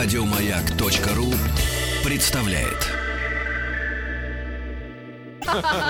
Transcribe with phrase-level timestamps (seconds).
[0.00, 1.26] Радиомаяк.ру
[2.08, 2.86] представляет.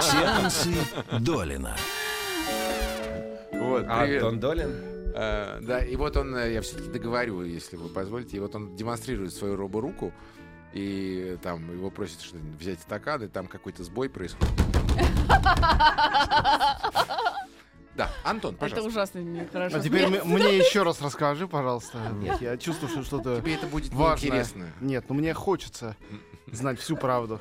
[0.00, 0.72] Сеансы
[1.20, 1.76] Долина.
[3.52, 4.22] Вот, А, привет.
[4.22, 4.74] Антон Долин?
[5.14, 8.74] Э, да, и вот он, э, я все-таки договорю, если вы позволите, и вот он
[8.76, 10.14] демонстрирует свою роборуку,
[10.72, 14.54] и там его просят что-нибудь взять стакан, и там какой-то сбой происходит.
[17.98, 18.88] Да, Антон, Это пожалуйста.
[18.88, 19.76] ужасно нехорошо.
[19.76, 21.98] А теперь м- мне еще раз расскажи, пожалуйста.
[22.14, 22.40] Нет.
[22.40, 24.30] Я чувствую, что что-то Тебе это будет важное.
[24.30, 24.72] неинтересно.
[24.80, 25.96] Нет, ну мне хочется
[26.52, 27.40] знать всю правду.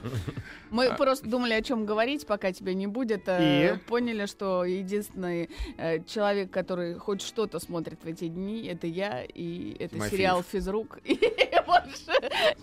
[0.69, 3.23] Мы просто думали, о чем говорить, пока тебя не будет.
[3.27, 3.77] э, И?
[3.87, 9.75] Поняли, что единственный э, человек, который хоть что-то смотрит в эти дни, это я, и
[9.79, 10.11] это Тимофеев.
[10.13, 10.99] сериал «Физрук».
[11.05, 11.15] И
[11.65, 12.11] больше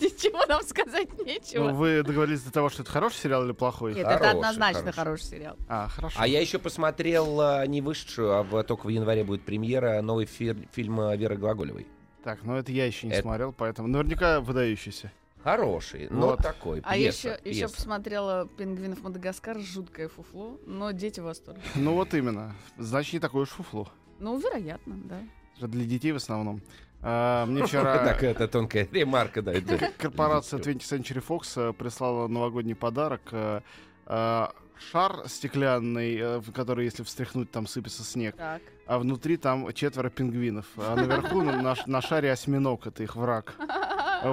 [0.01, 1.69] ничего нам сказать Ну, нечего.
[1.70, 3.95] вы договорились до того, что это хороший сериал или плохой?
[3.95, 4.97] Нет, Хороший, это однозначно хороший.
[4.97, 5.56] хороший сериал.
[5.69, 6.17] А, хорошо.
[6.19, 10.25] А я еще посмотрел а, не вышедшую, а в- только в январе будет премьера новый
[10.27, 11.87] фир- фильм а, Веры Глаголевой.
[12.23, 15.12] Так, ну это я еще не Это- смотрел, поэтому наверняка выдающийся.
[15.45, 16.39] Хороший, но Вот.
[16.42, 16.81] такой.
[16.84, 17.75] А пьеса, еще, еще пьеса.
[17.77, 21.61] посмотрела «Пингвинов Мадагаскар», жуткое фуфло, но дети в восторге.
[21.75, 22.55] Ну вот именно.
[22.78, 23.89] Значит, не такое уж фуфло.
[24.19, 25.20] Ну, вероятно, да.
[25.59, 26.62] Это Для детей в основном.
[27.03, 29.53] А, мне вчера Так, это тонкая ремарка, да.
[29.98, 33.20] корпорация 20th Century Fox прислала новогодний подарок.
[33.33, 33.61] э,
[34.06, 34.47] э,
[34.91, 38.34] Шар стеклянный, э, в который, если встряхнуть, там сыпется снег.
[38.36, 38.62] Так.
[38.86, 40.67] а внутри там четверо пингвинов.
[40.77, 43.55] А наверху на, на шаре осьминог, это их враг.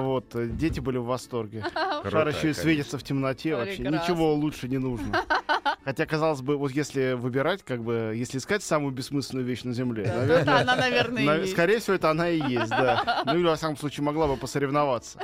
[0.00, 1.64] Вот, э, дети были в восторге.
[2.10, 5.24] Шар еще и светится в темноте, вообще ничего лучше не нужно.
[5.84, 10.04] Хотя, казалось бы, вот если выбирать, как бы, если искать самую бессмысленную вещь на Земле,
[10.04, 11.52] Да, наверное, это она, наверное, и на- есть.
[11.52, 13.22] скорее всего, это она и есть, да.
[13.26, 15.18] Ну или, во всяком случае, могла бы посоревноваться.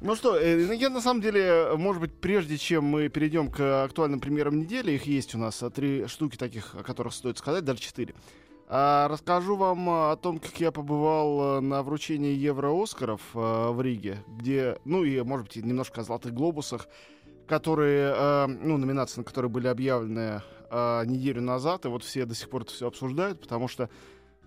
[0.00, 3.84] Ну что, э, ну, я на самом деле, может быть, прежде чем мы перейдем к
[3.84, 7.64] актуальным премьерам недели, их есть у нас а, три штуки таких, о которых стоит сказать,
[7.64, 8.14] даже четыре.
[8.70, 13.80] А, расскажу вам а, о том, как я побывал а, на вручении Евро-Оскаров а, в
[13.80, 16.86] Риге, где, ну и, может быть, немножко о «Золотых глобусах»,
[17.46, 22.34] которые, а, ну, номинации на которые были объявлены а, неделю назад, и вот все до
[22.34, 23.88] сих пор это все обсуждают, потому что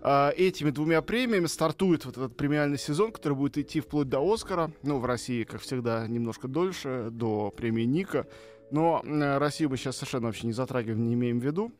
[0.04, 4.72] этими двумя премиями стартует вот этот премиальный сезон, который будет идти вплоть до Оскара.
[4.82, 8.26] Ну, в России, как всегда, немножко дольше, до премии Ника.
[8.72, 11.70] Но э, Россию мы сейчас совершенно вообще не затрагиваем, не имеем в виду,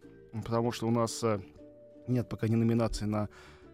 [0.44, 1.40] потому что у нас э,
[2.08, 3.28] нет пока ни номинации на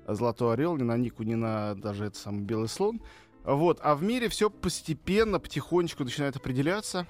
[0.06, 3.00] Золотой Орел, ни на Нику, ни на даже этот самый Белый Слон.
[3.44, 3.78] Вот.
[3.82, 7.06] А в мире все постепенно, потихонечку начинает определяться.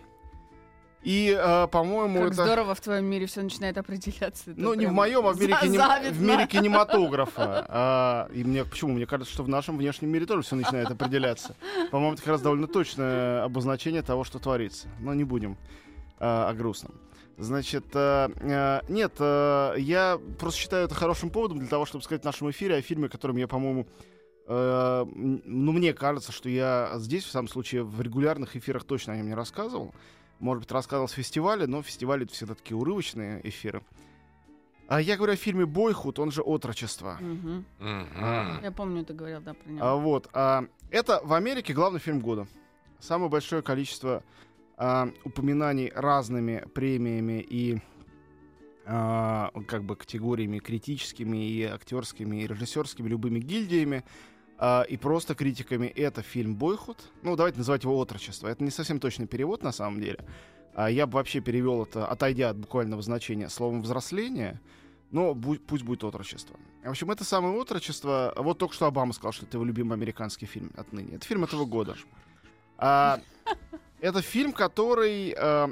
[1.02, 2.44] И, э, по-моему, Как это...
[2.44, 4.50] здорово в твоем мире все начинает определяться.
[4.50, 7.64] Это Ну, не в моем, а в мире, кинем- в мире кинематографа.
[7.68, 8.94] А, и мне почему?
[8.94, 11.54] Мне кажется, что в нашем внешнем мире тоже все начинает определяться.
[11.92, 14.88] По-моему, это как раз довольно точное обозначение того, что творится.
[14.98, 15.56] Но не будем
[16.18, 16.94] а, о грустном.
[17.38, 22.22] Значит, а, а, нет, а, я просто считаю это хорошим поводом для того, чтобы сказать
[22.22, 23.86] в нашем эфире о фильме, которым я, по-моему,
[24.48, 29.16] э, ну, мне кажется, что я здесь, в самом случае, в регулярных эфирах точно о
[29.16, 29.94] нем не рассказывал.
[30.40, 33.82] Может быть, рассказывал с фестиваля, но фестивали это всегда такие урывочные эфиры.
[34.88, 37.18] А я говорю о фильме «Бойхуд», он же «Отрочество».
[38.62, 39.86] Я помню, ты говорил, да, про него.
[39.86, 42.48] А, вот, а, это в Америке главный фильм года.
[42.98, 44.24] Самое большое количество
[44.80, 47.80] а, упоминаний разными премиями и
[48.86, 54.04] а, как бы категориями критическими и актерскими и режиссерскими любыми гильдиями
[54.56, 55.88] а, и просто критиками.
[55.88, 57.10] Это фильм «Бойхуд».
[57.22, 58.46] Ну, давайте называть его «Отрочество».
[58.46, 60.24] Это не совсем точный перевод на самом деле.
[60.88, 64.60] Я бы вообще перевел это, отойдя от буквального значения, словом «взросление»,
[65.10, 66.56] но пусть будет отрочество.
[66.84, 68.32] В общем, это самое отрочество.
[68.36, 71.16] Вот только что Обама сказал, что это его любимый американский фильм отныне.
[71.16, 71.96] Это фильм этого года.
[72.76, 73.20] А,
[74.00, 75.70] это фильм, который а,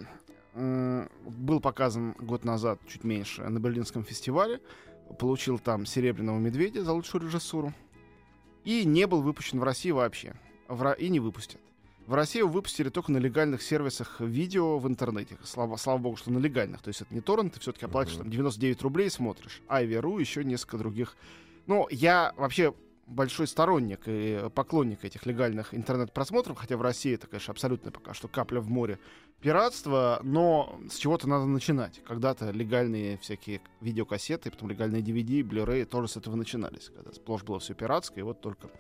[0.55, 4.61] м, был показан год назад, чуть меньше, на Берлинском фестивале.
[5.19, 7.73] Получил там серебряного медведя за лучшую режиссуру.
[8.65, 10.35] И не был выпущен в России вообще.
[10.69, 11.61] В И не выпустят.
[12.09, 15.37] В России его выпустили только на легальных сервисах видео в интернете.
[15.45, 16.81] Слава, слава богу, что на легальных.
[16.83, 18.23] То есть это не торрент, ты все-таки оплатишь Мгм.
[18.25, 19.61] там 99 рублей и смотришь.
[19.69, 21.17] Айви.ру, еще несколько других.
[21.67, 22.75] Ну, я вообще
[23.07, 28.29] большой сторонник и поклонник этих легальных интернет-просмотров, хотя в России это, конечно, абсолютно пока что
[28.29, 28.99] капля в море
[29.41, 32.03] пиратства, но с чего-то надо начинать.
[32.05, 37.61] Когда-то легальные всякие видеокассеты, потом легальные DVD, Blu-ray тоже с этого начинались, когда сплошь было
[37.61, 38.71] все пиратское, и вот только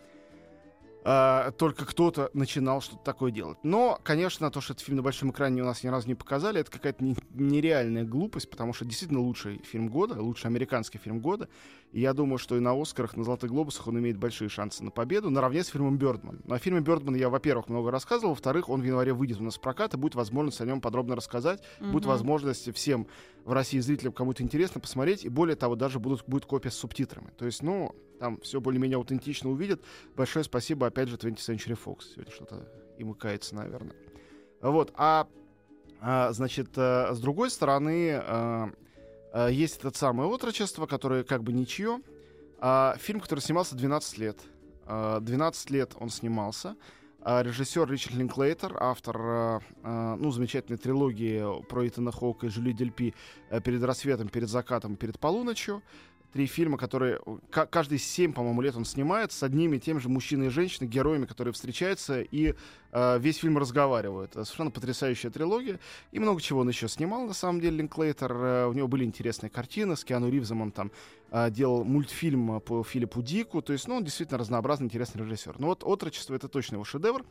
[1.08, 3.58] а, только кто-то начинал что-то такое делать.
[3.62, 6.60] Но, конечно, то, что этот фильм на большом экране у нас ни разу не показали,
[6.60, 11.48] это какая-то не- нереальная глупость, потому что действительно лучший фильм года, лучший американский фильм года.
[11.92, 14.90] И я думаю, что и на Оскарах, на Золотых Глобусах он имеет большие шансы на
[14.90, 16.40] победу, наравне с фильмом «Бёрдман».
[16.44, 19.60] На фильме «Бёрдман» я, во-первых, много рассказывал, во-вторых, он в январе выйдет у нас в
[19.60, 22.10] прокат, и будет возможность о нем подробно рассказать, будет Мгм.
[22.10, 23.06] возможность всем
[23.44, 26.74] в России зрителям, кому это интересно, посмотреть, и более того, даже будут, будет копия с
[26.74, 27.30] субтитрами.
[27.38, 29.80] То есть, ну, там все более-менее аутентично увидят.
[30.16, 32.04] Большое спасибо, опять же, 20th Century Fox.
[32.14, 32.68] Сегодня что-то
[32.98, 33.94] им кается, наверное.
[34.60, 35.28] Вот, а,
[36.00, 38.70] а, значит, а, с другой стороны, а,
[39.32, 42.00] а, есть этот самое «Отрочество», которое как бы ничье.
[42.58, 44.38] А, фильм, который снимался 12 лет.
[44.84, 46.76] А, 12 лет он снимался.
[47.20, 52.72] А, режиссер Ричард Линклейтер, автор а, а, ну, замечательной трилогии про Итана Хоука и Жюли
[52.72, 53.14] Дельпи
[53.64, 55.82] «Перед рассветом», «Перед закатом» «Перед полуночью».
[56.32, 57.20] Три фильма, которые
[57.50, 60.86] ка- каждые семь, по-моему, лет он снимает с одними и теми же мужчиной и женщиной,
[60.86, 62.54] героями, которые встречаются и
[62.92, 64.32] э, весь фильм разговаривают.
[64.32, 65.78] Это совершенно потрясающая трилогия.
[66.12, 68.32] И много чего он еще снимал, на самом деле, Линклейтер.
[68.32, 69.96] Э, у него были интересные картины.
[69.96, 70.90] С Киану Ривзом он там
[71.30, 73.62] э, делал мультфильм по Филиппу Дику.
[73.62, 75.58] То есть, ну, он действительно разнообразный, интересный режиссер.
[75.58, 77.24] Но вот «Отрочество»— это точно его шедевр.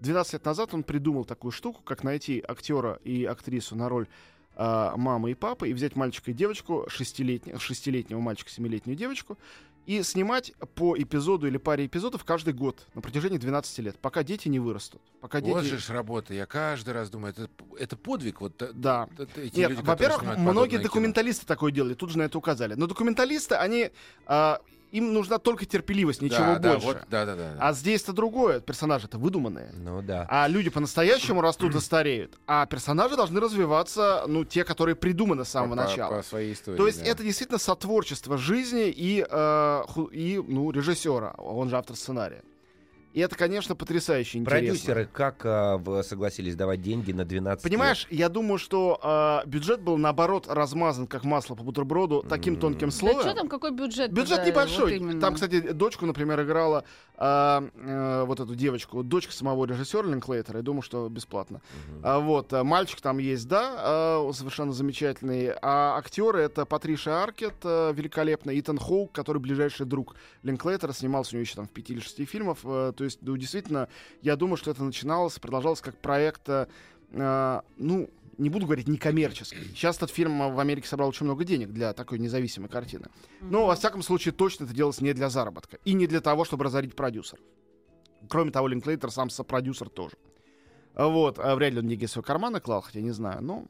[0.00, 4.08] 12 лет назад он придумал такую штуку, как найти актера и актрису на роль
[4.56, 9.38] а, мамы и папы и взять мальчика и девочку, шестилетнего, шестилетнего мальчика, семилетнюю девочку,
[9.86, 14.48] и снимать по эпизоду или паре эпизодов каждый год на протяжении 12 лет, пока дети
[14.48, 15.02] не вырастут.
[15.20, 15.72] Пока Вот дети...
[15.72, 16.34] же ж работа.
[16.34, 18.40] Я каждый раз думаю, это, это подвиг.
[18.40, 19.08] Вот, э, Да.
[19.36, 20.82] эти Нет, люди, во-первых, многие подобное кино.
[20.82, 22.74] документалисты такое делали, тут же на это указали.
[22.74, 23.90] Но документалисты, они...
[24.26, 24.60] а,
[24.92, 26.86] им нужна только терпеливость, ничего да, да, больше.
[26.86, 27.54] вот, да, да, да.
[27.54, 27.68] да.
[27.68, 28.60] А здесь-то другое.
[28.60, 29.72] Персонажи-то выдуманные.
[29.72, 30.26] Ну да.
[30.28, 32.38] А люди по-настоящему растут и стареют.
[32.46, 36.16] А персонажи должны развиваться, ну, те, которые придуманы с самого По- начала.
[36.16, 36.76] По своей истории.
[36.76, 37.10] То есть да.
[37.10, 42.42] это действительно сотворчество жизни и, э, и ну, режиссера, он же автор сценария.
[43.12, 44.68] И это, конечно, потрясающе интересно.
[44.68, 49.98] Продюсеры как а, согласились давать деньги на 12 Понимаешь, я думаю, что э, бюджет был,
[49.98, 53.20] наоборот, размазан, как масло по бутерброду, таким тонким Да слоем.
[53.20, 54.10] что там, какой бюджет?
[54.12, 54.50] Бюджет тогда?
[54.50, 54.84] небольшой.
[54.84, 55.20] Вот именно.
[55.20, 56.84] Там, кстати, дочку, например, играла
[57.16, 60.58] а, э, вот эту девочку, дочка самого режиссера Линклейтера.
[60.58, 61.60] Я думаю, что бесплатно.
[62.02, 65.52] А, вот а, мальчик там есть, да, а, совершенно замечательный.
[65.60, 71.34] А актеры это Патриша Аркет, а, великолепно, Итан Хоук, который ближайший друг Линклейтера, снимался у
[71.36, 72.64] него еще там в пяти или шести фильмов.
[73.02, 73.88] То есть, ну, действительно,
[74.20, 76.68] я думаю, что это начиналось, продолжалось как проект, а,
[77.12, 78.08] а, ну,
[78.38, 79.64] не буду говорить некоммерческий.
[79.74, 83.06] Сейчас этот фильм а, в Америке собрал очень много денег для такой независимой картины.
[83.40, 85.78] Но, во всяком случае, точно это делалось не для заработка.
[85.84, 87.44] И не для того, чтобы разорить продюсеров.
[88.28, 90.14] Кроме того, Линклейтер сам сопродюсер тоже.
[90.94, 93.64] Вот, а вряд ли он деньги из своего кармана клал, хотя не знаю, но...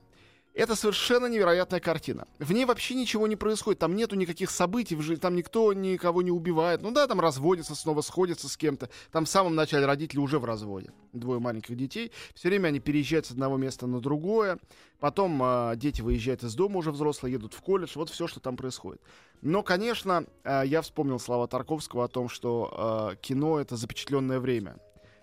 [0.54, 2.26] Это совершенно невероятная картина.
[2.38, 6.20] В ней вообще ничего не происходит, там нету никаких событий в жизни, там никто никого
[6.20, 6.82] не убивает.
[6.82, 8.90] Ну да, там разводятся, снова сходятся с кем-то.
[9.12, 10.92] Там в самом начале родители уже в разводе.
[11.14, 12.12] Двое маленьких детей.
[12.34, 14.58] Все время они переезжают с одного места на другое.
[15.00, 17.92] Потом а, дети выезжают из дома уже взрослые, едут в колледж.
[17.94, 19.00] Вот все, что там происходит.
[19.40, 24.76] Но, конечно, а, я вспомнил слова Тарковского о том, что а, кино— это запечатленное время.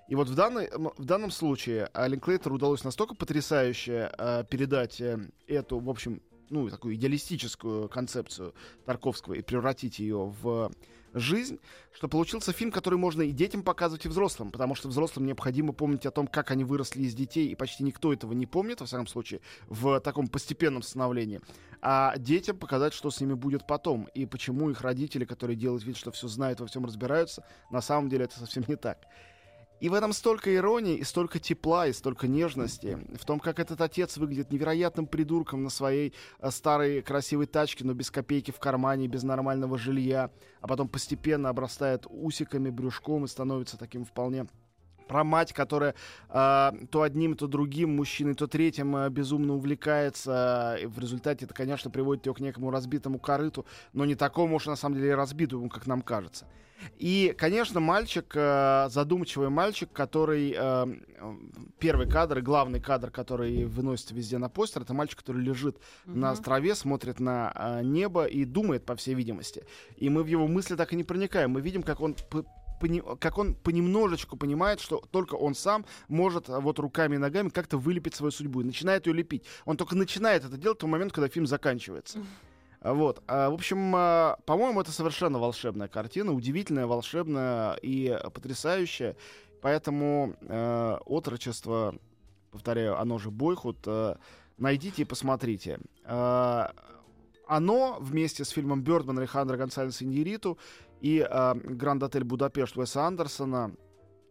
[0.10, 5.20] И вот в, данной, м, в данном случае Линклейтеру удалось настолько потрясающе а, передать э,
[5.46, 10.72] эту, в общем, ну, такую идеалистическую концепцию Тарковского и превратить ее в
[11.14, 11.60] жизнь,
[11.94, 16.06] что получился фильм, который можно и детям показывать, и взрослым, потому что взрослым необходимо помнить
[16.06, 19.08] о том, как они выросли из детей, и почти никто этого не помнит, во всяком
[19.08, 21.42] случае, в таком постепенном становлении.
[21.82, 25.98] А детям показать, что с ними будет потом, и почему их родители, которые делают вид,
[25.98, 29.06] что все знают, во всем разбираются, на самом деле это совсем не так.
[29.80, 33.00] И в этом столько иронии, и столько тепла, и столько нежности.
[33.18, 37.94] В том, как этот отец выглядит невероятным придурком на своей э, старой красивой тачке, но
[37.94, 40.32] без копейки в кармане, без нормального жилья.
[40.60, 44.48] А потом постепенно обрастает усиками, брюшком и становится таким вполне
[45.10, 45.96] про мать, которая
[46.30, 50.78] э, то одним, то другим мужчиной, то третьим э, безумно увлекается.
[50.82, 54.68] И в результате это, конечно, приводит ее к некому разбитому корыту, но не такому уж
[54.68, 56.46] на самом деле разбитому, как нам кажется.
[56.98, 60.56] И, конечно, мальчик, э, задумчивый мальчик, который...
[60.58, 60.86] э,
[61.80, 66.76] первый кадр главный кадр, который выносится везде на постер, это мальчик, который лежит на траве,
[66.76, 69.66] смотрит на э, небо и думает, по всей видимости.
[69.98, 71.52] И мы в его мысли так и не проникаем.
[71.52, 72.16] Мы видим, как он
[72.80, 77.50] пони- как он понемножечку понимает, что только он сам может а, вот руками и ногами
[77.50, 79.44] как-то вылепить свою судьбу и начинает ее лепить.
[79.66, 82.20] Он только начинает это делать в тот момент, когда фильм заканчивается.
[82.82, 83.22] А, Вот.
[83.28, 83.92] А, В общем,
[84.46, 89.16] по-моему, это совершенно волшебная картина, удивительная, волшебная и потрясающая.
[89.62, 91.94] Поэтому э, отрочество,
[92.52, 94.16] повторяю, оно же Бойхуд, э,
[94.58, 95.80] найдите и посмотрите.
[96.06, 96.72] А,
[97.46, 100.58] Оно вместе с фильмом Бёрдман Алехандро Гонсалеса Иньериту
[101.02, 103.76] и э, Гранд Отель Будапешт Уэса Андерсона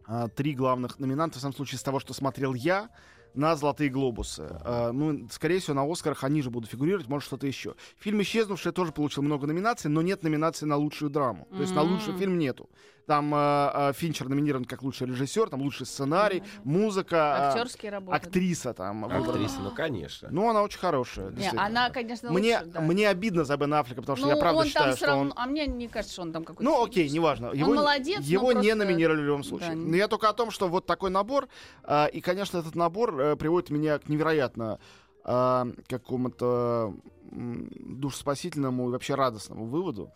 [0.06, 2.90] э, три главных номинанта, в самом случае, из того, что смотрел я,
[3.34, 4.48] на «Золотые глобусы».
[4.64, 7.74] Э, ну, скорее всего, на «Оскарах» они же будут фигурировать, может, что-то еще.
[7.98, 11.46] Фильм «Исчезнувший» тоже получил много номинаций, но нет номинации на лучшую драму.
[11.50, 12.68] То есть на лучший фильм нету.
[13.08, 18.18] Там э, э, Финчер номинирован как лучший режиссер, там лучший сценарий, музыка, э, Актерские работы.
[18.18, 19.04] актриса там.
[19.04, 19.30] выбрана.
[19.30, 20.28] Актриса, ну, конечно.
[20.30, 21.30] Ну, она очень хорошая.
[21.30, 22.80] Не, она, конечно, мне, лучше, да.
[22.82, 25.22] мне обидно за Бен Аффлека, потому что ну, я правда он считаю, там что равно...
[25.22, 25.32] он...
[25.36, 26.70] А мне не кажется, что он там какой-то...
[26.70, 27.46] Ну, окей, неважно.
[27.54, 29.70] Его, молодец, его но не просто- номинировали в любом случае.
[29.70, 29.76] Да.
[29.76, 31.48] Но я только о том, что вот такой набор,
[31.84, 34.80] а, и, конечно, этот набор э, приводит меня к невероятно
[35.24, 36.94] а, какому-то
[37.32, 40.12] душеспасительному и вообще радостному выводу,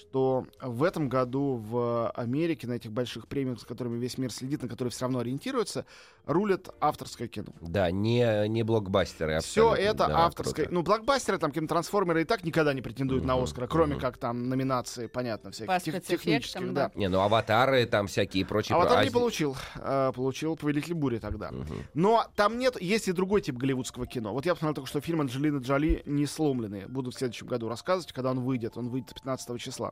[0.00, 4.62] что в этом году в Америке на этих больших премиях, с которыми весь мир следит,
[4.62, 5.84] на которые все равно ориентируется,
[6.26, 7.48] рулит авторское кино.
[7.60, 9.40] Да, не, не блокбастеры.
[9.40, 10.66] Все это да, авторское.
[10.66, 10.74] круто.
[10.74, 14.00] Ну, блокбастеры, там, кинотрансформеры и так никогда не претендуют на Мгм, Оскара, кроме мгм.
[14.00, 16.88] как там номинации, понятно, всяких По тех- технических, да.
[16.88, 16.92] да.
[16.94, 18.76] Не, ну аватары там всякие и прочие.
[18.76, 19.56] Аватар про- не получил.
[19.76, 21.50] а, получил Повелитель бури тогда.
[21.50, 21.66] Мгм.
[21.94, 24.32] Но там нет, есть и другой тип голливудского кино.
[24.32, 26.86] Вот я посмотрел только что фильм Анджелины Джоли «Не сломленные».
[26.86, 28.76] Буду в следующем году рассказывать, когда он выйдет.
[28.76, 29.89] Он выйдет 15 числа.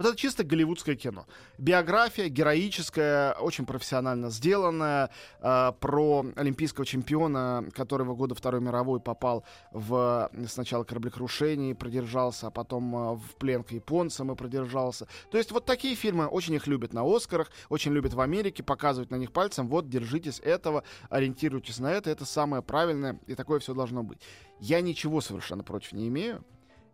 [0.00, 1.26] Вот это чисто голливудское кино.
[1.58, 5.10] Биография героическая, очень профессионально сделанная,
[5.42, 12.50] э, про олимпийского чемпиона, который во годы Второй мировой попал в сначала кораблекрушение продержался, а
[12.50, 15.06] потом э, в плен к японцам и продержался.
[15.30, 19.10] То есть вот такие фильмы очень их любят на Оскарах, очень любят в Америке, показывают
[19.10, 23.74] на них пальцем, вот, держитесь этого, ориентируйтесь на это, это самое правильное, и такое все
[23.74, 24.22] должно быть.
[24.60, 26.42] Я ничего совершенно против не имею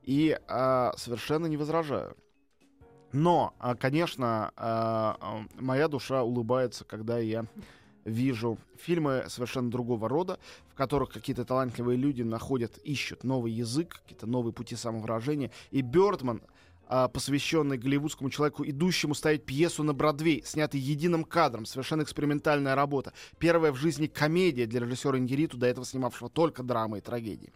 [0.02, 2.16] и а, совершенно не возражаю.
[3.12, 7.46] Но, а, конечно, а, а, моя душа улыбается, когда я
[8.04, 14.26] вижу фильмы совершенно другого рода, в которых какие-то талантливые люди находят, ищут новый язык, какие-то
[14.26, 15.50] новые пути самовыражения.
[15.70, 16.42] И Бёрдман,
[17.12, 23.12] посвященный голливудскому человеку, идущему ставить пьесу на Бродвей, снятый единым кадром, совершенно экспериментальная работа.
[23.38, 27.52] Первая в жизни комедия для режиссера Ингериту, до этого снимавшего только драмы и трагедии.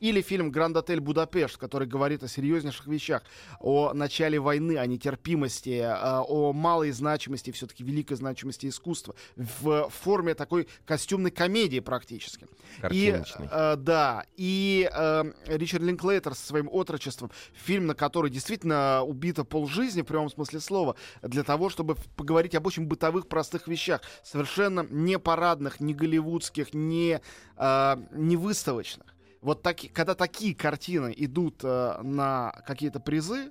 [0.00, 3.22] Или фильм «Гранд Отель Будапешт», который говорит о серьезнейших вещах,
[3.60, 10.34] о начале войны, о нетерпимости, а, о малой значимости, все-таки великой значимости искусства, в форме
[10.34, 12.46] такой костюмной комедии практически.
[12.90, 19.44] И, э, да, и э, Ричард Линклейтер со своим отрочеством, фильм, на который действительно убито
[19.44, 24.86] полжизни, в прямом смысле слова, для того, чтобы поговорить об очень бытовых, простых вещах, совершенно
[24.90, 27.20] не парадных, не голливудских, не,
[27.56, 29.13] э, не выставочных.
[29.44, 33.50] Вот таки, когда такие картины идут э, на какие-то призы,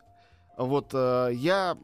[0.57, 1.77] вот э, я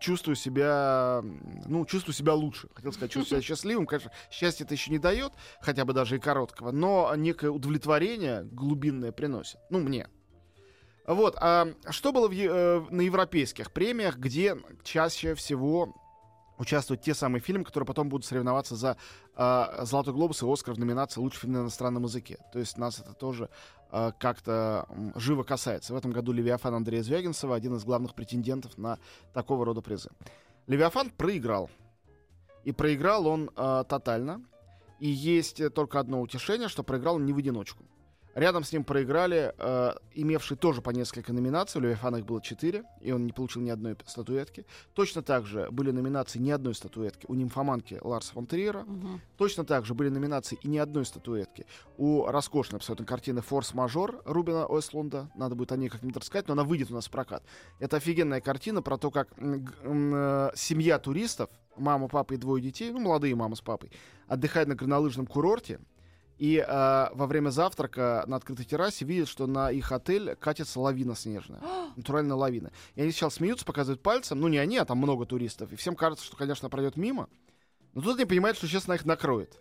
[0.00, 1.22] чувствую себя,
[1.64, 2.68] ну, чувствую себя лучше.
[2.74, 3.86] Хотел сказать, чувствую себя счастливым.
[3.86, 9.12] Конечно, счастье это еще не дает, хотя бы даже и короткого, но некое удовлетворение глубинное
[9.12, 9.60] приносит.
[9.70, 10.08] Ну, мне.
[11.06, 15.94] Вот, а что было в э, на европейских премиях, где чаще всего
[16.58, 18.96] участвуют те самые фильмы, которые потом будут соревноваться за
[19.36, 22.38] э, Золотой глобус и Оскар в номинации «Лучший фильм на иностранном языке».
[22.52, 23.48] То есть нас это тоже
[23.90, 25.94] э, как-то живо касается.
[25.94, 28.98] В этом году «Левиафан» Андрея Звягинцева один из главных претендентов на
[29.32, 30.10] такого рода призы.
[30.66, 31.70] «Левиафан» проиграл.
[32.64, 34.42] И проиграл он э, тотально.
[35.00, 37.84] И есть э, только одно утешение, что проиграл он не в одиночку.
[38.34, 41.80] Рядом с ним проиграли, э, имевшие тоже по несколько номинаций.
[41.80, 44.66] У Левиафана их было четыре, и он не получил ни одной статуэтки.
[44.94, 48.82] Точно так же были номинации ни одной статуэтки у нимфоманки Ларса фон Триера.
[48.82, 49.20] Мгм.
[49.36, 54.66] Точно так же были номинации и ни одной статуэтки у роскошной абсолютно картины «Форс-мажор» Рубина
[54.66, 55.30] Ослунда.
[55.36, 57.44] Надо будет о ней как-нибудь рассказать, но она выйдет у нас в прокат.
[57.78, 63.00] Это офигенная картина про то, как э, семья туристов, мама, папа и двое детей, ну,
[63.00, 63.92] молодые мама с папой,
[64.26, 65.80] отдыхает на горнолыжном курорте,
[66.38, 71.14] и э, во время завтрака на открытой террасе видят, что на их отель катится лавина
[71.14, 71.60] снежная.
[71.96, 72.72] Натуральная лавина.
[72.94, 74.40] И они сначала смеются, показывают пальцем.
[74.40, 75.72] Ну, не они, а там много туристов.
[75.72, 77.28] И всем кажется, что, конечно, пройдет мимо.
[77.92, 79.60] Но тут они понимают, что сейчас на их накроет.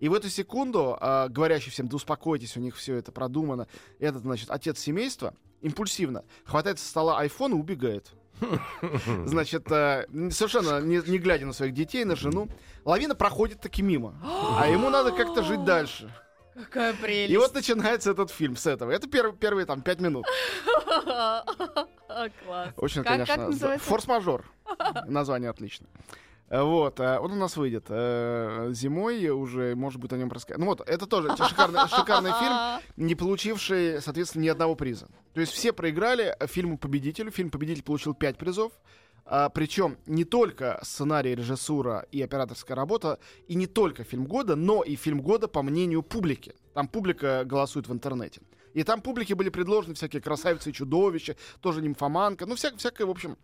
[0.00, 3.66] И в эту секунду, а, говорящий всем, да успокойтесь, у них все это продумано,
[3.98, 8.12] этот, значит, отец семейства импульсивно хватает со стола iPhone и убегает.
[9.24, 12.48] Значит, э, совершенно не, не глядя на своих детей, на жену,
[12.84, 14.14] лавина проходит таки мимо.
[14.58, 16.12] А ему надо как-то жить дальше.
[16.54, 17.32] Какая прелесть.
[17.32, 18.90] И вот начинается этот фильм с этого.
[18.90, 20.24] Это перв- первые там пять минут.
[22.44, 22.72] Класс.
[22.76, 23.46] Очень, Как- как конечно.
[23.48, 23.86] называется?
[23.88, 24.44] Форс-мажор.
[25.06, 25.86] Название отлично.
[26.48, 30.58] Э, Вот, э, он у нас выйдет э, зимой уже, может быть, о нем рассказать.
[30.58, 35.08] Ну вот, это тоже шикарный, шикарный фильм, не получивший, соответственно, ни одного приза.
[35.34, 37.30] То есть все проиграли фильму «Победителю».
[37.30, 38.72] Фильм «Победитель» получил пять призов.
[39.28, 44.82] А, причем не только сценарий, режиссура и операторская работа, и не только фильм года, но
[44.82, 46.54] и фильм года по мнению публики.
[46.74, 48.40] Там публика голосует в интернете.
[48.72, 53.10] И там публике были предложены всякие красавицы и чудовища, тоже нимфоманка, ну вся, всякое, в
[53.10, 53.36] общем,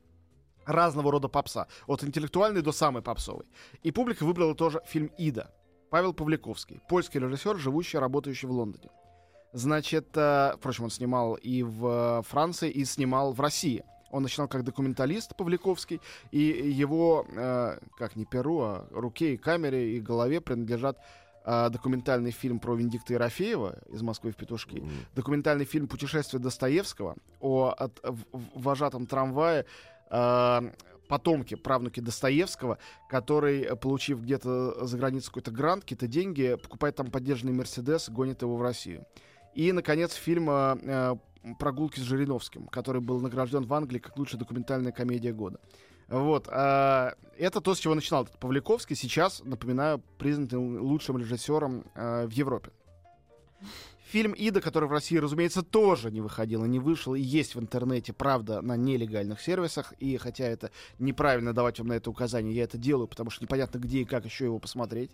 [0.66, 1.66] разного рода попса.
[1.86, 3.46] От интеллектуальной до самой попсовой.
[3.82, 5.50] И публика выбрала тоже фильм «Ида».
[5.90, 8.88] Павел Павликовский, польский режиссер, живущий работающий в Лондоне.
[9.52, 13.84] Значит, э, впрочем, он снимал и в Франции, и снимал в России.
[14.10, 16.00] Он начинал как документалист Павликовский,
[16.30, 20.98] и его, э, как не перу, а руке и камере и голове принадлежат
[21.44, 24.88] э, документальный фильм про Венедикта Ерофеева из Москвы в Петушки, М.
[25.14, 29.66] документальный фильм «Путешествие Достоевского» о от, в- в- вожатом трамвае
[31.12, 37.10] потомки, правнуки Достоевского, который, э, получив где-то за границей какой-то грант, какие-то деньги, покупает там
[37.10, 39.04] поддержанный Мерседес, гонит его в Россию.
[39.54, 41.14] И, наконец, фильм э, э,
[41.58, 45.60] «Прогулки с Жириновским», который был награжден в Англии как лучшая документальная комедия года.
[46.08, 46.48] Вот.
[46.50, 48.96] а, это то, с чего начинал Павликовский.
[48.96, 52.70] Сейчас, напоминаю, признан лучшим режиссером э, в Европе.
[54.12, 57.60] Фильм «Ида», который в России, разумеется, тоже не выходил и не вышел, и есть в
[57.60, 59.94] интернете, правда, на нелегальных сервисах.
[59.94, 63.78] И хотя это неправильно давать вам на это указание, я это делаю, потому что непонятно,
[63.78, 65.12] где и как еще его посмотреть.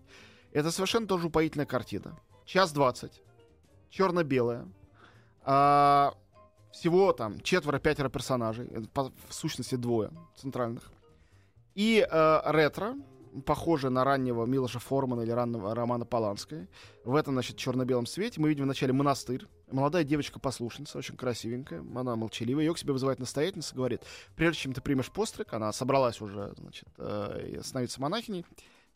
[0.50, 2.18] Это совершенно тоже упоительная картина.
[2.44, 3.22] Час двадцать.
[3.88, 4.66] Черно-белая.
[5.44, 6.14] А,
[6.72, 8.68] всего там четверо-пятеро персонажей.
[8.94, 10.90] По- в сущности, двое центральных.
[11.76, 12.96] И э, ретро,
[13.46, 16.68] похожее на раннего Милоша Формана или раннего Романа Поланской.
[17.04, 19.44] В этом, значит, черно-белом свете мы видим вначале монастырь.
[19.70, 21.80] Молодая девочка-послушница, очень красивенькая.
[21.94, 22.64] Она молчаливая.
[22.64, 24.02] Ее к себе вызывает настоятельница, говорит,
[24.36, 28.44] прежде чем ты примешь постриг, она собралась уже, значит, э, становиться монахиней,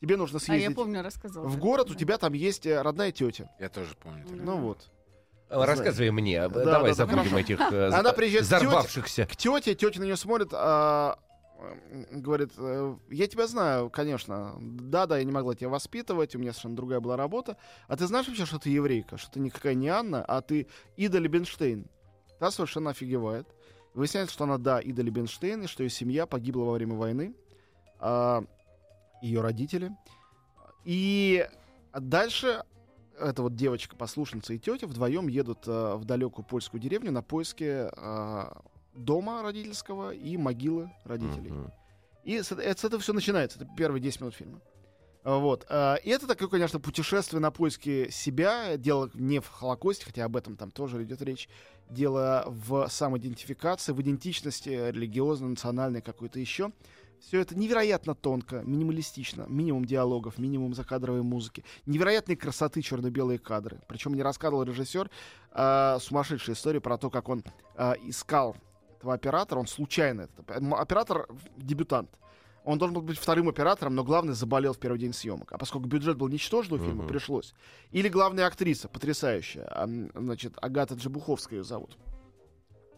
[0.01, 1.49] тебе нужно А я съездить помню, рассказывала.
[1.49, 3.51] в город, у тебя там есть э, родная тетя.
[3.61, 4.25] Я тоже помню.
[4.25, 4.35] это.
[4.35, 4.91] Ну вот.
[5.51, 6.41] А, Рассказывай мне.
[6.49, 7.39] Да, Давай да, да, забудем хорошо.
[7.39, 8.57] этих э, Она приезжает к тете.
[8.67, 9.27] взорвавшихся.
[9.27, 11.19] К тете, тетя на нее смотрит, а,
[12.11, 14.57] говорит, э, я тебя знаю, конечно.
[14.61, 17.57] Да-да, я не могла тебя воспитывать, у меня совершенно другая была работа.
[17.89, 20.67] А ты знаешь вообще, что ты еврейка, что ты никакая не Анна, а ты
[20.97, 21.87] Ида Лебенштейн?
[22.39, 23.47] Та совершенно офигевает.
[23.95, 27.35] Выясняется, что она, да, Ида Лебенштейн, и что ее семья погибла во время войны.
[27.99, 28.45] а,
[29.23, 29.93] ее родители.
[30.85, 31.49] И
[31.95, 32.65] дальше
[33.19, 38.53] эта вот девочка-послушница и тетя вдвоем едут э, в далекую польскую деревню на поиски э,
[38.95, 41.51] дома родительского и могилы родителей.
[41.53, 41.73] Мгм.
[42.25, 43.59] И с, это, с этого все начинается.
[43.61, 44.61] Это первые 10 минут фильма.
[45.25, 45.67] А, Вот.
[45.69, 48.77] А, И это такое, конечно, путешествие на поиски себя.
[48.77, 51.49] Дело не в Холокосте, хотя об этом там тоже идет речь.
[51.91, 56.73] Дело в самоидентификации, в идентичности религиозной, национальной, какой-то еще.
[57.21, 59.47] Все это невероятно тонко, минималистично.
[59.49, 61.65] Минимум диалогов, минимум закадровой музыки.
[61.87, 63.81] Невероятной красоты черно-белые кадры.
[63.87, 65.09] Причем не рассказывал режиссер
[65.53, 67.45] а, сумасшедшая история про то, как он
[67.77, 68.57] а, искал
[69.03, 69.59] этого оператора.
[69.59, 70.23] Он случайно.
[70.23, 72.09] этот оператор дебютант.
[72.65, 75.51] Он должен был быть вторым оператором, но главный заболел в первый день съемок.
[75.53, 77.09] А поскольку бюджет был ничтожный у фильма, Мгм.
[77.09, 77.55] пришлось.
[77.91, 81.99] Или главная актриса, потрясающая, а, значит, Агата Джабуховская ее зовут.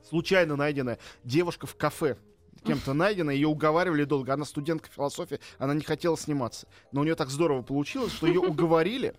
[0.06, 2.18] Случайно найденная девушка в кафе
[2.66, 4.32] кем-то найдена, ее уговаривали долго.
[4.32, 6.66] Она студентка философии, она не хотела сниматься.
[6.92, 9.14] Но у нее так здорово получилось, что ее уговорили.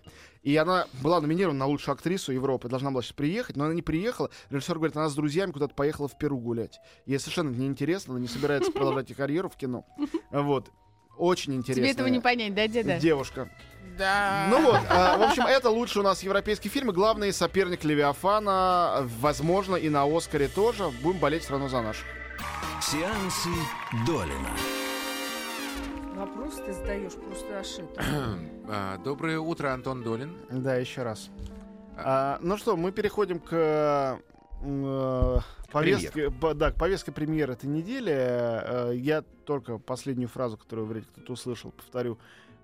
[0.46, 3.82] И она была номинирована на лучшую актрису Европы, должна была сейчас приехать, но она не
[3.82, 4.30] приехала.
[4.50, 6.78] Режиссер говорит, она с друзьями куда-то поехала в Перу гулять.
[7.04, 9.84] Ей совершенно неинтересно, она не собирается продолжать ее карьеру в кино.
[10.30, 10.70] Вот.
[11.18, 11.82] Очень интересно.
[11.82, 12.96] Тебе этого не понять, да, деда?
[13.00, 13.50] Девушка.
[13.98, 14.46] Да.
[14.48, 16.90] Ну вот, а, в общем, это лучший у нас европейский фильм.
[16.90, 20.92] И главный соперник Левиафана, возможно, и на Оскаре тоже.
[21.02, 22.04] Будем болеть все равно за наш.
[22.80, 23.50] Сеансы
[24.06, 24.85] Долина.
[26.16, 27.94] Вопрос ты задаешь просто ошибку.
[28.68, 30.34] А, Доброе утро, Антон Долин.
[30.50, 31.30] Да, еще раз.
[31.96, 34.20] А, ну что, мы переходим к
[34.60, 35.38] э,
[35.70, 38.12] повестке, по- да, к повестке премьеры этой недели.
[38.12, 42.18] Э, Я только последнюю фразу, которую вряд ли кто-то услышал, повторю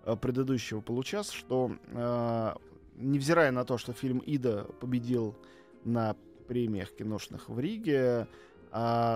[0.04, 2.54] э, предыдущего получаса, что э,
[2.96, 5.36] невзирая на то, что фильм «Ида» победил
[5.84, 6.16] на
[6.48, 8.26] премиях киношных в Риге,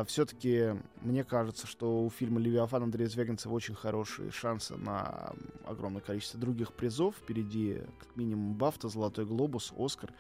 [0.07, 5.33] все-таки мне кажется, что у фильма «Левиафан» Андрея Звягинцева очень хорошие шансы на
[5.65, 7.15] огромное количество других призов.
[7.17, 10.13] Впереди как минимум Бафта, Золотой Глобус, Оскар.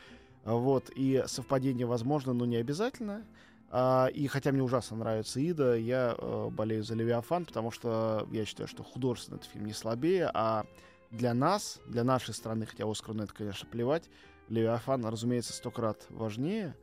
[0.45, 0.91] А, Вот.
[0.97, 3.27] И совпадение возможно, но не обязательно.
[3.71, 8.45] А, И хотя мне ужасно нравится Ида, я э, болею за Левиафан, потому что я
[8.47, 10.65] считаю, что художественно этот фильм не слабее, а
[11.11, 14.09] для нас, для нашей страны, хотя Оскар на это, конечно, плевать,
[14.49, 16.75] Левиафан, разумеется, сто крат важнее.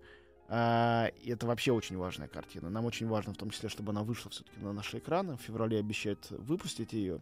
[0.55, 2.69] А, и это вообще очень важная картина.
[2.69, 5.35] Нам очень важно, в том числе, чтобы она вышла все-таки на наши экраны.
[5.35, 7.21] В феврале обещают выпустить ее.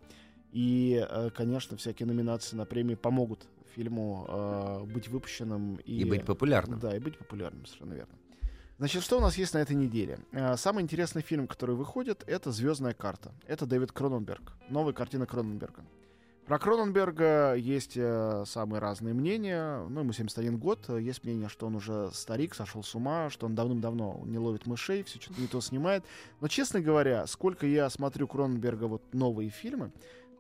[0.52, 6.26] И, э, конечно, всякие номинации на премии помогут фильму э, быть выпущенным и, И быть
[6.26, 6.82] популярным.
[6.82, 8.14] Да, и быть популярным, совершенно верно.
[8.80, 10.20] Значит, что у нас есть на этой неделе?
[10.34, 13.32] Э, Самый интересный фильм, который выходит, это «Звездная карта».
[13.48, 14.58] Это Дэвид Кроненберг.
[14.68, 15.86] Новая картина Кроненберга.
[16.48, 19.86] Про Кроненберга есть э, самые разные мнения.
[19.88, 20.80] Ну, ему 71 год.
[20.90, 24.66] Э, Есть мнение, что он уже старик, сошел с ума, что он давным-давно не ловит
[24.66, 26.04] мышей, все что-то не то снимает.
[26.42, 29.92] Но, честно говоря, сколько я смотрю Кроненберга вот новые фильмы,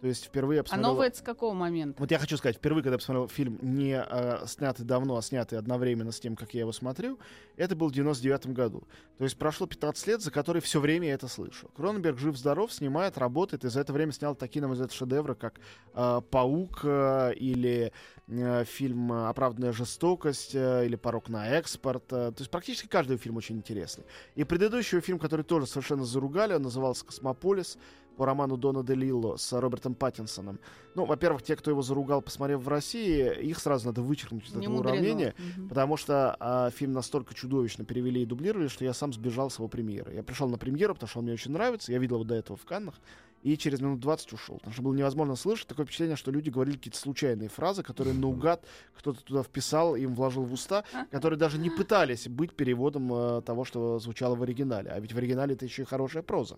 [0.01, 0.89] То есть впервые я А посмотрел...
[0.89, 1.99] новое это с какого момента?
[1.99, 5.59] Вот я хочу сказать, впервые, когда я посмотрел фильм, не э, снятый давно, а снятый
[5.59, 7.19] одновременно с тем, как я его смотрю,
[7.55, 8.83] это был в 99 году.
[9.19, 11.69] То есть прошло 15 лет, за которые все время я это слышу.
[11.75, 15.59] Кроненберг жив-здоров, снимает, работает, и за это время снял такие, на мой взгляд, шедевры, как
[15.93, 17.93] э, «Паук» э, или
[18.27, 22.05] э, фильм «Оправданная жестокость» э, или «Порок на экспорт».
[22.11, 24.05] Э, то есть практически каждый фильм очень интересный.
[24.33, 27.77] И предыдущий фильм, который тоже совершенно заругали, он назывался «Космополис»,
[28.21, 30.59] по роману Дона Делилло с Робертом Паттинсоном.
[30.93, 34.61] Ну, во-первых, те, кто его заругал, посмотрев в России, их сразу надо вычеркнуть из Не
[34.61, 34.91] этого мудрено.
[34.93, 35.69] уравнения, Мгм.
[35.69, 39.67] потому что а, фильм настолько чудовищно перевели и дублировали, что я сам сбежал с его
[39.67, 40.13] премьеры.
[40.13, 42.57] Я пришел на премьеру, потому что он мне очень нравится, я видел его до этого
[42.57, 42.93] в Каннах,
[43.41, 44.57] и через минут 20 ушел.
[44.57, 48.63] Потому что было невозможно слышать такое впечатление, что люди говорили какие-то случайные фразы, которые наугад
[48.95, 53.65] кто-то туда вписал, им вложил в уста, которые даже не пытались быть переводом э, того,
[53.65, 54.91] что звучало в оригинале.
[54.91, 56.57] А ведь в оригинале это еще и хорошая проза.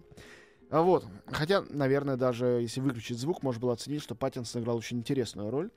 [0.69, 1.05] А вот.
[1.27, 5.69] Хотя, наверное, даже если выключить звук, можно было оценить, что Паттинсон играл очень интересную роль.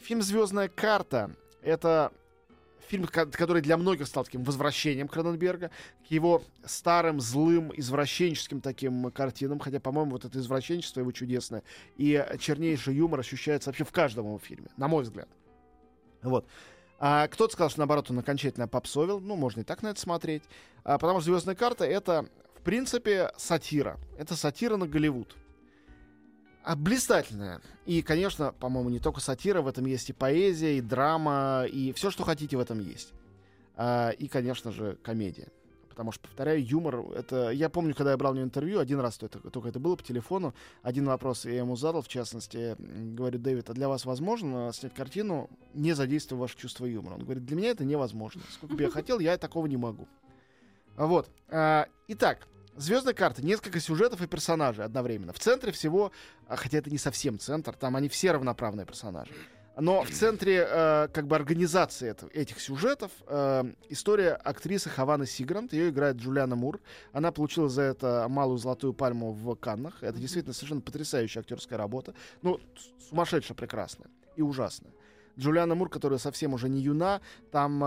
[0.00, 1.30] Фильм «Звездная карта»—
[1.62, 2.12] это
[2.88, 5.70] фильм, ко- который для многих стал таким возвращением Кроненберга
[6.06, 11.62] к его старым, злым, извращенческим таким картинам, хотя, по-моему, вот это извращенчество его чудесное
[11.96, 15.28] и чернейший юмор ощущается вообще в каждом его фильме, на мой взгляд.
[16.22, 16.46] Вот.
[16.98, 19.20] А кто-то сказал, что наоборот он окончательно попсовил.
[19.20, 20.42] Ну, можно и так на это смотреть.
[20.84, 22.26] А, потому что Звездная карта это,
[22.64, 23.98] принципе, сатира.
[24.18, 25.36] Это сатира на Голливуд.
[26.64, 27.60] А блистательная.
[27.84, 32.10] И, конечно, по-моему, не только сатира, в этом есть и поэзия, и драма, и все,
[32.10, 33.12] что хотите, в этом есть.
[33.76, 35.48] А, и, конечно же, комедия.
[35.90, 37.50] Потому что, повторяю, юмор, это...
[37.50, 40.02] Я помню, когда я брал у него интервью, один раз только, только это было по
[40.02, 42.76] телефону, один вопрос я ему задал, в частности,
[43.14, 47.14] говорю, Дэвид, а для вас возможно снять картину, не задействуя ваше чувство юмора?
[47.14, 48.42] Он говорит, для меня это невозможно.
[48.50, 50.08] Сколько бы я хотел, я такого не могу.
[50.96, 51.28] Вот.
[51.48, 55.32] А, Итак, Звездная карта, несколько сюжетов и персонажей одновременно.
[55.32, 56.10] В центре всего,
[56.48, 59.32] а, хотя это не совсем центр, там они все равноправные персонажи.
[59.76, 65.72] Но в центре э, как бы организации это- этих сюжетов э, история актрисы Хаваны Сигрант.
[65.72, 66.80] Ее играет Джулиана Мур.
[67.12, 70.00] Она получила за это малую золотую пальму в Каннах.
[70.00, 72.14] Это действительно совершенно потрясающая актерская работа.
[72.42, 72.60] Ну,
[73.08, 74.92] сумасшедше прекрасная и ужасная.
[75.38, 77.20] Джулиана Мур, которая совсем уже не юна,
[77.50, 77.86] там э,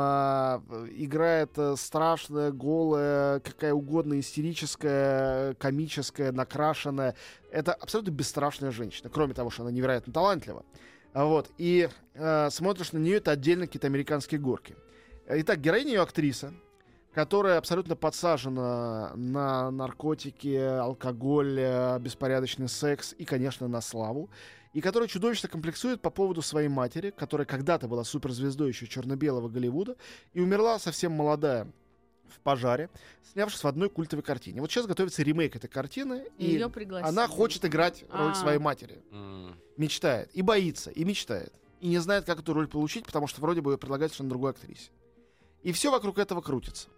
[0.95, 7.15] играет э, страшная, голая, какая угодно истерическая, комическая, накрашенная.
[7.51, 10.65] Это абсолютно бесстрашная женщина, кроме того, что она невероятно талантлива.
[11.13, 14.75] А Вот, и э, смотришь на нее, это отдельно какие-то американские горки.
[15.27, 16.53] Итак, героиня ее актриса,
[17.13, 24.29] которая абсолютно подсажена на наркотики, алкоголь, э, беспорядочный секс и, конечно, на славу.
[24.73, 29.95] И которая чудовищно комплексует по поводу своей матери, которая когда-то была суперзвездой еще черно-белого Голливуда
[30.33, 31.67] и умерла совсем молодая
[32.29, 32.89] в пожаре,
[33.31, 34.61] снявшись в одной культовой картине.
[34.61, 36.57] Вот сейчас готовится ремейк этой картины, И
[37.09, 38.35] она хочет играть роль А.
[38.35, 39.01] своей матери.
[39.77, 40.29] Мечтает.
[40.33, 41.53] И боится, и мечтает.
[41.79, 44.51] И не знает, как эту роль получить, потому что вроде бы ее предлагают совершенно другой
[44.51, 44.91] актрисе.
[45.63, 46.89] И все вокруг этого крутится.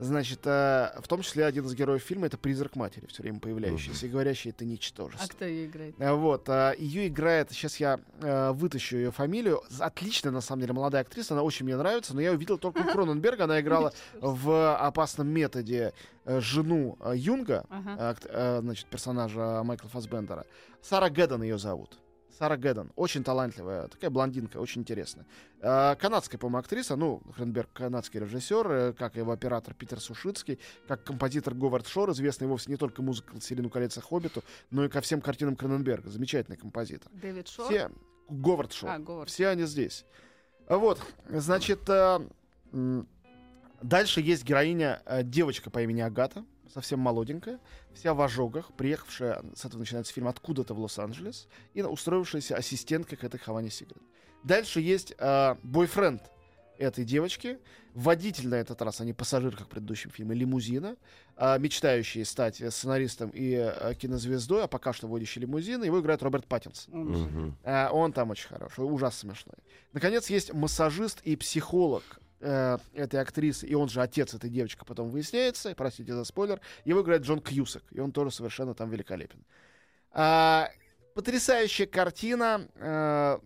[0.00, 4.06] Значит, э, в том числе один из героев фильма это призрак матери, все время появляющийся,
[4.06, 5.26] и говорящий это А ничтожество.
[5.28, 5.94] кто ее играет?
[5.98, 11.02] Э, Вот, ее играет, сейчас я э, вытащу ее фамилию, отличная, на самом деле, молодая
[11.02, 15.92] актриса, она очень мне нравится, но я увидел только Кроненберга, она играла в «Опасном методе»
[16.24, 18.16] э, жену э, Юнга, Ага.
[18.24, 20.46] э, значит, персонажа Майкла Фассбендера.
[20.80, 21.98] Сара Гэддон ее зовут.
[22.40, 22.90] Сара Гэддон.
[22.96, 25.26] Очень талантливая, такая блондинка, очень интересная.
[25.60, 26.96] Э, канадская, по-моему, актриса.
[26.96, 32.46] Ну, Хренберг канадский режиссер, э, как его оператор Питер Сушицкий, как композитор Говард Шор, известный
[32.46, 36.08] вовсе не только музыкой к «Селину колец» и «Хоббиту», но и ко всем картинам Кроненберга.
[36.08, 37.12] Замечательный композитор.
[37.12, 37.66] Дэвид Шор?
[37.66, 37.90] Все...
[38.30, 38.88] Говард Шор.
[38.88, 39.28] А, Говард.
[39.28, 40.06] Все они здесь.
[40.66, 40.98] А Вот,
[41.28, 42.20] значит, э,
[43.82, 47.60] дальше есть героиня, э, девочка по имени Агата, совсем молоденькая,
[47.92, 53.24] вся в ожогах, приехавшая, с этого начинается фильм, откуда-то в Лос-Анджелес, и устроившаяся ассистенткой к
[53.24, 54.02] этой Хаване Сигрид.
[54.44, 56.22] Дальше есть э, бойфренд
[56.78, 57.58] этой девочки,
[57.94, 60.96] водитель на этот раз, а не пассажир, как в предыдущем фильме, лимузина,
[61.36, 66.46] э, мечтающий стать сценаристом и э, кинозвездой, а пока что водящий лимузин, его играет Роберт
[66.46, 66.94] Паттинсон.
[66.94, 67.56] Мгм.
[67.64, 69.56] Э, он там очень хороший, ужасно смешной.
[69.92, 72.02] Наконец, есть массажист и психолог
[72.40, 77.02] э, этой актрисы, и он же отец этой девочки, потом выясняется, простите за спойлер, его
[77.02, 79.44] играет Джон Кьюсак, и он тоже совершенно там великолепен.
[80.12, 80.68] А,
[81.14, 83.38] потрясающая картина, э,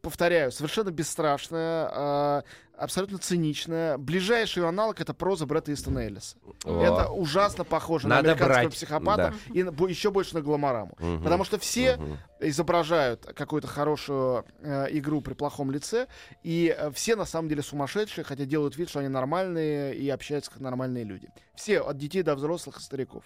[0.00, 2.44] повторяю, совершенно бесстрашная, а,
[2.76, 3.98] абсолютно циничная.
[3.98, 6.36] Ближайший аналог это проза Бретта Истона Эллиса.
[6.64, 6.82] О.
[6.82, 10.94] Это ужасно похоже Надо на американского брать, психопата и на- бо- еще больше на гламораму.
[10.98, 11.22] Мгм.
[11.22, 12.18] Потому что все Мгм.
[12.40, 16.06] изображают какую-то хорошую э, игру при плохом лице,
[16.42, 20.50] и э, все на самом деле сумасшедшие, хотя делают вид, что они нормальные и общаются
[20.50, 21.28] как нормальные люди.
[21.54, 23.24] Все, от детей до взрослых и стариков.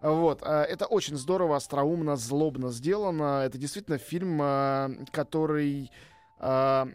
[0.00, 3.42] Вот, а, это очень здорово, остроумно, злобно сделано.
[3.44, 5.90] Это действительно фильм, а, который,
[6.38, 6.88] а,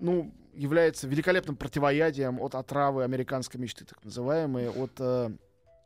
[0.00, 5.00] ну, является великолепным противоядием от отравы американской мечты, так называемой, от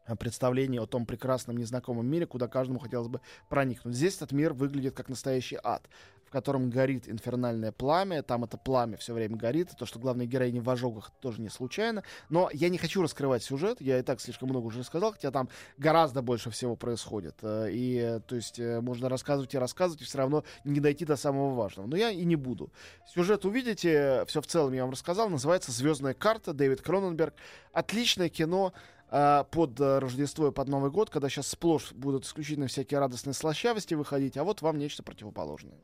[0.06, 3.94] э, представления о том прекрасном незнакомом мире, куда каждому хотелось бы проникнуть.
[3.94, 5.88] Здесь этот мир выглядит как настоящий ад,
[6.24, 10.24] в котором горит инфернальное пламя, там это пламя все время горит, и то, что главная
[10.24, 12.04] героиня в ожогах, тоже не случайно.
[12.30, 15.50] Но я не хочу раскрывать сюжет, я и так слишком много уже сказал, хотя там
[15.76, 17.36] гораздо больше всего происходит.
[17.42, 21.16] Э, И, э, то есть, можно рассказывать и рассказывать, и все равно не дойти до
[21.16, 21.86] самого важного.
[21.86, 22.72] Но я и не буду.
[23.06, 27.34] Сюжет увидите, все в целом я вам рассказал, называется «Звездная карта», Дэвид Кроненберг.
[27.74, 28.72] Отличное кино,
[29.14, 33.34] а, под э, Рождество и под Новый год, когда сейчас сплошь будут исключительно всякие радостные
[33.34, 35.76] слащавости выходить, а вот вам нечто противоположное.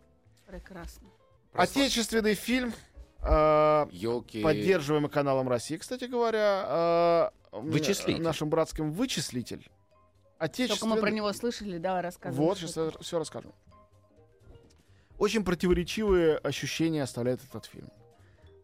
[0.46, 1.08] Прекрасно.
[1.52, 2.72] Отечественный фильм,
[3.20, 3.86] э,
[4.42, 8.22] поддерживаемый каналом России, кстати говоря, э, Вычислитель.
[8.22, 9.58] нашим братским «Вычислитель».
[9.58, 9.74] Только
[10.38, 10.94] Отечественный...
[10.94, 12.42] мы про него слышали, давай рассказывай.
[12.42, 13.52] Вот, сейчас все расскажу.
[15.18, 17.90] Очень противоречивые ощущения оставляет этот фильм.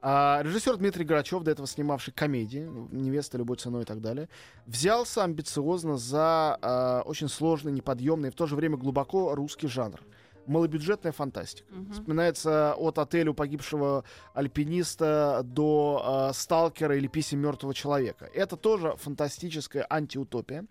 [0.06, 4.28] А, режиссер Дмитрий Грачев, до этого снимавший комедии «Невеста любой ценой» и так далее,
[4.66, 10.02] взялся амбициозно за а, очень сложный, неподъемный и в то же время глубоко русский жанр.
[10.44, 11.72] Малобюджетная фантастика.
[11.72, 11.92] Мгм.
[11.92, 18.28] Вспоминается от отеля у погибшего альпиниста до а, сталкера или писем мертвого человека.
[18.34, 20.66] Это тоже фантастическая антиутопия.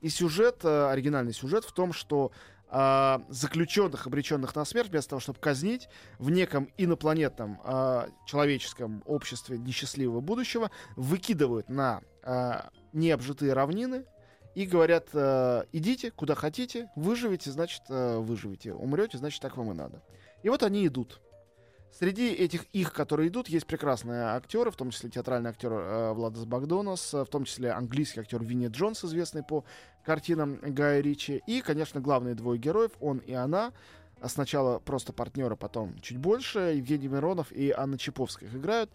[0.00, 2.32] И сюжет, а, оригинальный сюжет в том, что
[2.70, 9.58] а, заключенных, обреченных на смерть, вместо того, чтобы казнить, в неком инопланетном а, человеческом обществе
[9.58, 14.04] несчастливого будущего выкидывают на а, необжитые равнины
[14.54, 19.74] и говорят, э, идите куда хотите, выживете, значит, э, выживете, умрете, значит, так вам и
[19.74, 20.02] надо.
[20.42, 21.20] И вот они идут.
[21.90, 26.44] Среди этих их, которые идут, есть прекрасные актеры, в том числе театральный актер э, Владос
[26.44, 29.64] Багдонос, э, в том числе английский актер Винни Джонс, известный по
[30.04, 33.72] картинам Гая Ричи, и, конечно, главные двое героев, он и она,
[34.24, 38.90] сначала просто партнеры, потом чуть больше, Евгений Миронов и Анна Чаповская их играют.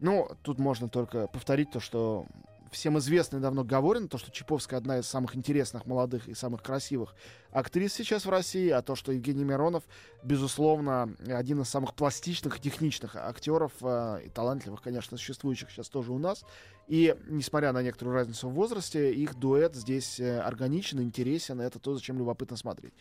[0.00, 2.26] Ну, тут можно только повторить то, что
[2.70, 6.62] всем известно и давно говорено, то, что Чаповская одна из самых интересных, молодых и самых
[6.62, 7.14] красивых
[7.50, 9.84] актрис сейчас в России, а то, что Евгений Миронов,
[10.22, 16.12] безусловно, один из самых пластичных и техничных актеров, э, и талантливых, конечно, существующих сейчас тоже
[16.12, 16.44] у нас.
[16.86, 21.78] И, несмотря на некоторую разницу в возрасте, их дуэт здесь э, органичен, интересен, и это
[21.78, 22.94] то, зачем любопытно смотреть.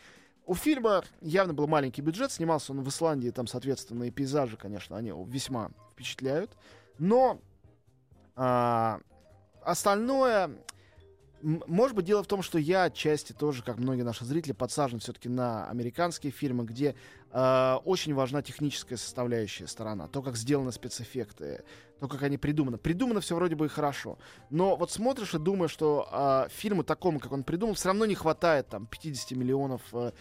[0.46, 4.98] У фильма явно был маленький бюджет, снимался он в Исландии, там, соответственно, и пейзажи, конечно,
[4.98, 6.52] они весьма впечатляют.
[6.98, 7.40] Но
[8.36, 9.00] а,
[9.64, 10.52] остальное...
[11.42, 15.30] Может быть, дело в том, что я отчасти тоже, как многие наши зрители, подсажен все-таки
[15.30, 16.96] на американские фильмы, где
[17.32, 20.10] э, очень важна техническая составляющая сторона.
[20.10, 21.64] То, как сделаны спецэффекты,
[22.02, 22.78] то, как они придуманы.
[22.78, 24.18] Придумано все вроде бы и хорошо.
[24.50, 28.16] Но вот смотришь и думаешь, что э, фильму такому, как он придумал, все равно не
[28.16, 30.12] хватает там 50 миллионов э,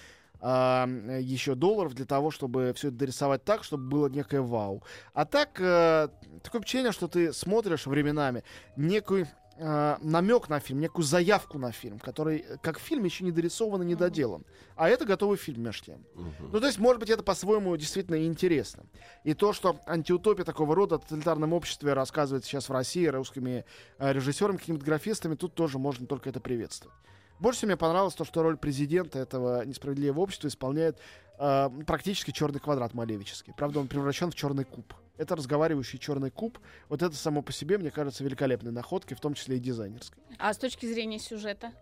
[0.40, 0.87] а,
[1.20, 4.83] еще долларов для того, чтобы все это дорисовать так, чтобы было некое вау.
[5.14, 6.09] А так, э,
[6.42, 8.44] такое впечатление, что ты смотришь временами
[8.77, 9.27] некий
[9.59, 13.87] намек на фильм, некую заявку на фильм, который э, как фильм еще не дорисован и
[13.87, 14.44] не доделан.
[14.77, 16.05] А это готовый фильм между тем.
[16.53, 18.85] Ну, то есть, может быть, это по-своему действительно интересно.
[19.24, 23.64] И то, что антиутопия такого рода в тоталитарном обществе рассказывает сейчас в России русскими
[23.98, 26.96] э, режиссерами, кинематографистами, тут тоже можно только это приветствовать.
[27.40, 30.98] Больше всего мне понравилось то, что роль президента этого несправедливого общества исполняет
[31.38, 33.53] э, практически черный квадрат Малевический.
[33.57, 34.92] Правда, он превращен в черный куб.
[35.16, 36.59] Это разговаривающий черный куб.
[36.88, 40.22] Вот это само по себе, мне кажется, великолепной находкой, в том числе и дизайнерской.
[40.38, 41.72] А с точки зрения сюжета?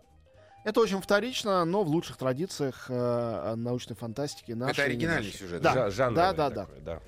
[0.63, 4.51] Это очень вторично, но в лучших традициях э, научной фантастики.
[4.51, 5.39] нашей Это оригинальный нашей.
[5.39, 5.61] сюжет.
[5.61, 5.73] Да.
[5.73, 6.49] Жа- жанровый да, да.
[6.49, 6.99] такой, да.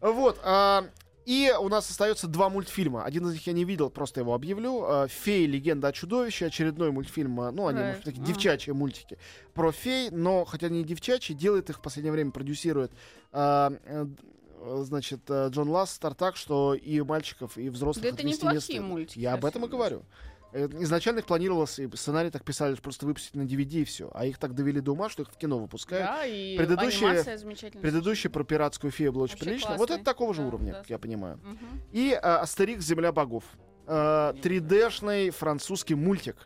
[0.00, 0.38] Вот.
[0.44, 0.84] а,
[1.24, 3.04] и у нас остается два мультфильма.
[3.04, 4.84] Один из них я не видел, просто его объявлю.
[4.84, 5.46] А, «Феи.
[5.46, 6.46] Легенда о чудовище».
[6.46, 7.40] Очередной мультфильм.
[7.40, 9.18] а, Ну, они, Так, может, такие девчачьи мультики
[9.54, 12.92] про фей, но, хотя они девчачьи, делает их в последнее время, продюсирует
[13.32, 14.06] э, э,
[14.82, 19.34] значит, э, Джон Ластер так, что и мальчиков, и взрослых Да это неплохие мультики, Я
[19.34, 20.02] об этом и говорю.
[20.54, 24.08] Э, Изначально их планировалось, и сценарий так писали, просто выпустить на DVD и все.
[24.14, 26.06] А их так довели до ума, что их в кино выпускают.
[26.06, 27.82] Да, и Предыдущие- замечательная.
[27.82, 29.70] Предыдущий про пиратскую фею был очень Вообще прилично.
[29.70, 29.96] Вот классный.
[29.96, 30.82] это такого же Да, уровня, да.
[30.88, 31.40] я понимаю.
[31.42, 31.82] Мгм.
[31.92, 33.42] И э, Астерикс Земля богов.
[33.86, 36.36] Э, 3D-шный французский мультик.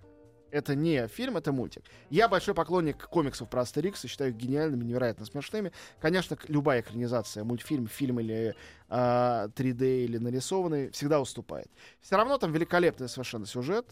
[0.50, 1.82] Это не фильм, это мультик.
[2.10, 5.72] Я большой поклонник комиксов про Астерикса, считаю их гениальными, невероятно смешными.
[6.00, 8.54] Конечно, любая экранизация, мультфильм, фильм или
[8.88, 11.68] э, 3D или нарисованный, всегда уступает.
[12.00, 13.86] Все равно там великолепный совершенно сюжет.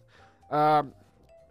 [0.48, 0.90] А,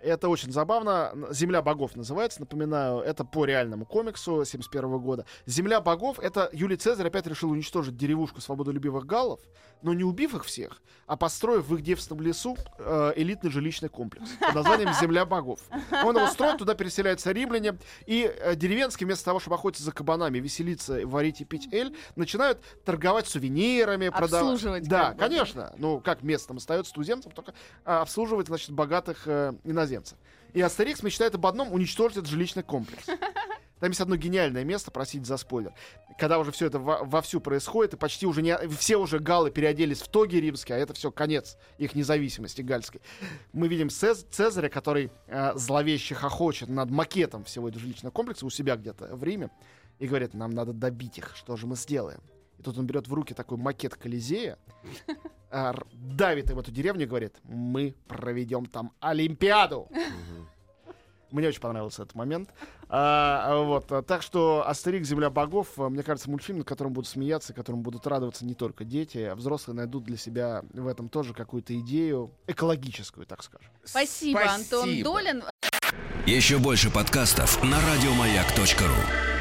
[0.06, 1.12] Это очень забавно.
[1.32, 3.00] «Земля богов» называется, напоминаю.
[3.00, 5.26] Это по реальному комиксу 71 года.
[5.48, 9.40] «Земля богов»— это Юлий Цезарь опять решил уничтожить деревушку свободолюбивых галлов,
[9.82, 14.30] но не убив их всех, а построив в их девственном лесу э, элитный жилищный комплекс
[14.40, 15.60] под названием «Земля богов».
[16.04, 20.40] Он его строит, туда переселяются римляне, и э, деревенские вместо того, чтобы охотиться за кабанами,
[20.40, 24.34] веселиться, варить и пить эль, начинают торговать сувенирами, продавать.
[24.34, 25.74] Обслуживать Да, конечно.
[25.78, 29.95] Ну, как местным остается студентам, только а, обслуживать, значит, богатых э, иноземцев.
[30.54, 33.06] И Астерикс мечтает об одном— уничтожить этот жилищный комплекс.
[33.80, 35.74] Там есть одно гениальное место, просить за спойлер.
[36.18, 38.58] Когда уже все это во- вовсю происходит, и почти уже не...
[38.70, 43.02] Все уже галлы переоделись в тоги римские, а это все конец их независимости гальской.
[43.52, 48.50] Мы видим Цез- Цезаря, который э, зловеще хохочет над макетом всего этого жилищного комплекса у
[48.50, 49.50] себя где-то в Риме
[50.00, 52.22] и говорит, нам надо добить их, что же мы сделаем?
[52.66, 54.58] Тут он берет в руки такой макет Колизея,
[55.52, 59.88] а, давит им эту деревню и говорит, мы проведем там Олимпиаду.
[61.30, 62.50] Мне очень понравился этот момент.
[62.90, 67.08] А, вот, а, так что Астерик, Земля богов, а, мне кажется, мультфильм, над которым будут
[67.08, 71.36] смеяться, которым будут радоваться не только дети, а взрослые найдут для себя в этом тоже
[71.36, 73.72] какую-то идею экологическую, так скажем.
[73.84, 75.04] Спасибо, Антон Спасибо.
[75.04, 75.44] Долин.
[76.26, 79.35] Еще больше подкастов на радиомаяк.ру.